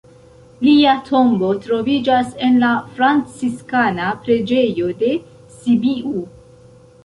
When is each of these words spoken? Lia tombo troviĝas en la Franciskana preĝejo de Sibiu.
Lia 0.67 0.93
tombo 1.09 1.51
troviĝas 1.65 2.33
en 2.49 2.57
la 2.65 2.73
Franciskana 2.97 4.09
preĝejo 4.25 4.91
de 5.05 5.15
Sibiu. 5.61 6.29